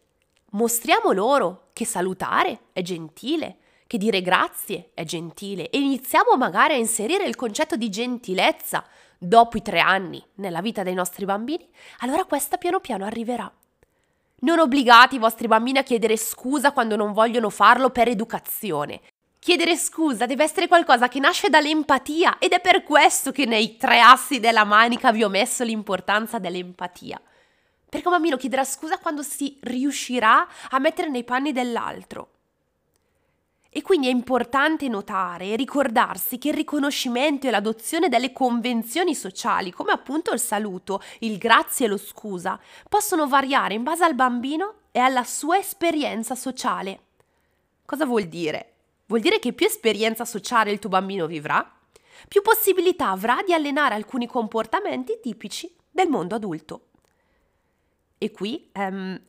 mostriamo 0.56 1.12
loro 1.12 1.68
che 1.72 1.84
salutare 1.84 2.68
è 2.72 2.82
gentile, 2.82 3.58
che 3.86 3.98
dire 3.98 4.22
grazie 4.22 4.90
è 4.94 5.04
gentile 5.04 5.70
e 5.70 5.78
iniziamo 5.78 6.36
magari 6.36 6.74
a 6.74 6.78
inserire 6.78 7.24
il 7.24 7.36
concetto 7.36 7.76
di 7.76 7.88
gentilezza 7.88 8.84
dopo 9.18 9.56
i 9.56 9.62
tre 9.62 9.80
anni 9.80 10.22
nella 10.36 10.60
vita 10.60 10.82
dei 10.82 10.94
nostri 10.94 11.24
bambini, 11.24 11.68
allora 11.98 12.24
questa 12.24 12.56
piano 12.56 12.80
piano 12.80 13.04
arriverà. 13.04 13.50
Non 14.38 14.58
obbligate 14.58 15.14
i 15.14 15.18
vostri 15.18 15.46
bambini 15.46 15.78
a 15.78 15.82
chiedere 15.82 16.16
scusa 16.16 16.72
quando 16.72 16.96
non 16.96 17.12
vogliono 17.12 17.48
farlo 17.48 17.90
per 17.90 18.08
educazione. 18.08 19.00
Chiedere 19.38 19.76
scusa 19.76 20.26
deve 20.26 20.44
essere 20.44 20.68
qualcosa 20.68 21.08
che 21.08 21.20
nasce 21.20 21.48
dall'empatia 21.48 22.38
ed 22.38 22.52
è 22.52 22.60
per 22.60 22.82
questo 22.82 23.30
che 23.30 23.44
nei 23.44 23.76
tre 23.76 24.00
assi 24.00 24.40
della 24.40 24.64
manica 24.64 25.12
vi 25.12 25.22
ho 25.22 25.28
messo 25.28 25.64
l'importanza 25.64 26.38
dell'empatia. 26.38 27.20
Perché 27.96 28.10
un 28.10 28.14
bambino 28.16 28.36
chiederà 28.36 28.62
scusa 28.62 28.98
quando 28.98 29.22
si 29.22 29.56
riuscirà 29.62 30.46
a 30.68 30.78
mettere 30.78 31.08
nei 31.08 31.24
panni 31.24 31.52
dell'altro. 31.52 32.28
E 33.70 33.80
quindi 33.80 34.08
è 34.08 34.10
importante 34.10 34.86
notare 34.86 35.46
e 35.46 35.56
ricordarsi 35.56 36.36
che 36.36 36.48
il 36.48 36.54
riconoscimento 36.54 37.46
e 37.46 37.50
l'adozione 37.50 38.10
delle 38.10 38.32
convenzioni 38.32 39.14
sociali, 39.14 39.70
come 39.70 39.92
appunto 39.92 40.30
il 40.34 40.40
saluto, 40.40 41.00
il 41.20 41.38
grazie 41.38 41.86
e 41.86 41.88
lo 41.88 41.96
scusa, 41.96 42.60
possono 42.86 43.26
variare 43.26 43.72
in 43.72 43.82
base 43.82 44.04
al 44.04 44.14
bambino 44.14 44.74
e 44.92 44.98
alla 44.98 45.24
sua 45.24 45.56
esperienza 45.56 46.34
sociale. 46.34 47.00
Cosa 47.86 48.04
vuol 48.04 48.24
dire? 48.24 48.72
Vuol 49.06 49.20
dire 49.20 49.38
che 49.38 49.54
più 49.54 49.64
esperienza 49.64 50.26
sociale 50.26 50.70
il 50.70 50.80
tuo 50.80 50.90
bambino 50.90 51.26
vivrà, 51.26 51.66
più 52.28 52.42
possibilità 52.42 53.08
avrà 53.08 53.38
di 53.42 53.54
allenare 53.54 53.94
alcuni 53.94 54.26
comportamenti 54.26 55.18
tipici 55.22 55.74
del 55.90 56.10
mondo 56.10 56.34
adulto. 56.34 56.85
E 58.18 58.30
qui 58.30 58.70
um, 58.74 59.20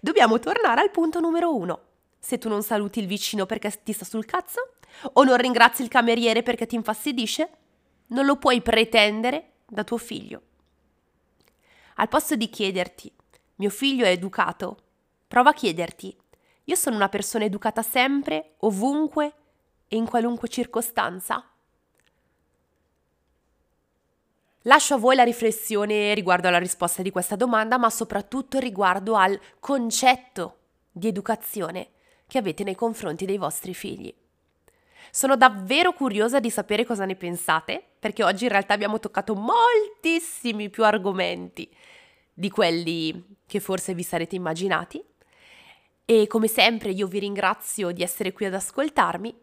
dobbiamo 0.00 0.38
tornare 0.38 0.80
al 0.80 0.90
punto 0.90 1.20
numero 1.20 1.54
uno 1.54 1.86
se 2.18 2.38
tu 2.38 2.48
non 2.48 2.62
saluti 2.62 3.00
il 3.00 3.06
vicino 3.06 3.46
perché 3.46 3.80
ti 3.82 3.92
sta 3.92 4.04
sul 4.04 4.24
cazzo? 4.24 4.74
O 5.14 5.24
non 5.24 5.36
ringrazi 5.36 5.82
il 5.82 5.88
cameriere 5.88 6.42
perché 6.42 6.66
ti 6.66 6.74
infastidisce? 6.74 7.50
Non 8.08 8.26
lo 8.26 8.36
puoi 8.36 8.60
pretendere 8.60 9.52
da 9.66 9.84
tuo 9.84 9.96
figlio. 9.96 10.42
Al 11.96 12.08
posto 12.08 12.36
di 12.36 12.50
chiederti, 12.50 13.10
mio 13.56 13.70
figlio 13.70 14.04
è 14.04 14.10
educato, 14.10 14.78
prova 15.26 15.50
a 15.50 15.54
chiederti, 15.54 16.16
io 16.64 16.74
sono 16.74 16.96
una 16.96 17.08
persona 17.08 17.44
educata 17.44 17.82
sempre, 17.82 18.56
ovunque 18.58 19.32
e 19.88 19.96
in 19.96 20.06
qualunque 20.06 20.48
circostanza? 20.48 21.47
Lascio 24.68 24.94
a 24.94 24.98
voi 24.98 25.16
la 25.16 25.22
riflessione 25.22 26.12
riguardo 26.12 26.46
alla 26.46 26.58
risposta 26.58 27.00
di 27.00 27.10
questa 27.10 27.36
domanda, 27.36 27.78
ma 27.78 27.88
soprattutto 27.88 28.58
riguardo 28.58 29.14
al 29.14 29.40
concetto 29.60 30.56
di 30.92 31.08
educazione 31.08 31.88
che 32.26 32.36
avete 32.36 32.64
nei 32.64 32.74
confronti 32.74 33.24
dei 33.24 33.38
vostri 33.38 33.72
figli. 33.72 34.14
Sono 35.10 35.38
davvero 35.38 35.94
curiosa 35.94 36.38
di 36.38 36.50
sapere 36.50 36.84
cosa 36.84 37.06
ne 37.06 37.16
pensate, 37.16 37.82
perché 37.98 38.22
oggi 38.22 38.44
in 38.44 38.50
realtà 38.50 38.74
abbiamo 38.74 38.98
toccato 38.98 39.34
moltissimi 39.34 40.68
più 40.68 40.84
argomenti 40.84 41.66
di 42.34 42.50
quelli 42.50 43.36
che 43.46 43.60
forse 43.60 43.94
vi 43.94 44.02
sarete 44.02 44.36
immaginati. 44.36 45.02
E 46.04 46.26
come 46.26 46.46
sempre 46.46 46.90
io 46.90 47.06
vi 47.06 47.20
ringrazio 47.20 47.90
di 47.90 48.02
essere 48.02 48.34
qui 48.34 48.44
ad 48.44 48.52
ascoltarmi. 48.52 49.34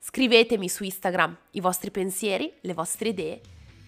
Scrivetemi 0.00 0.68
su 0.68 0.82
Instagram 0.82 1.36
i 1.52 1.60
vostri 1.60 1.92
pensieri, 1.92 2.52
le 2.62 2.74
vostre 2.74 3.10
idee 3.10 3.40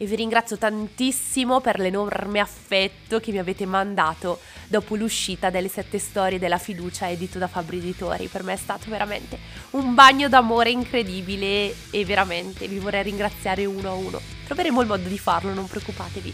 e 0.03 0.07
vi 0.07 0.17
ringrazio 0.17 0.57
tantissimo 0.57 1.61
per 1.61 1.79
l'enorme 1.79 2.41
affetto 2.41 3.21
che 3.21 3.33
mi 3.33 3.39
avete 3.39 3.67
mandato 3.67 4.39
dopo 4.67 4.97
l'uscita 4.97 5.51
delle 5.51 5.69
sette 5.69 5.99
storie 5.99 6.39
della 6.39 6.57
fiducia 6.57 7.11
edito 7.11 7.39
da 7.39 7.49
Fabri 7.49 7.77
Editori. 7.77 8.27
Per 8.29 8.43
me 8.43 8.55
è 8.55 8.57
stato 8.57 8.89
veramente 8.89 9.39
un 9.73 9.93
bagno 9.93 10.31
d'amore 10.31 10.71
incredibile 10.71 11.75
e 11.91 12.05
veramente 12.07 12.67
vi 12.67 12.79
vorrei 12.79 13.03
ringraziare 13.03 13.67
uno 13.67 13.91
a 13.91 13.93
uno. 13.93 14.21
Troveremo 14.47 14.81
il 14.81 14.87
modo 14.87 15.07
di 15.07 15.19
farlo, 15.19 15.53
non 15.53 15.67
preoccupatevi. 15.67 16.33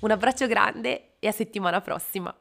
Un 0.00 0.10
abbraccio 0.10 0.46
grande 0.46 1.12
e 1.18 1.26
a 1.26 1.32
settimana 1.32 1.80
prossima. 1.80 2.36